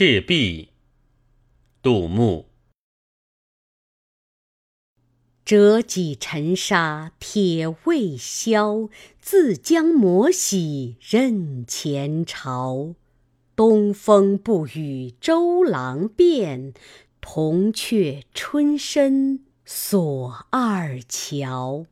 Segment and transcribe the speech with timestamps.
[0.00, 0.68] 赤壁
[1.82, 2.46] 杜牧。
[5.44, 8.88] 折戟沉沙铁未销
[9.20, 12.94] 自将磨洗认前朝。
[13.56, 16.72] 东风不与周郎便
[17.20, 21.86] 铜雀春深锁二乔。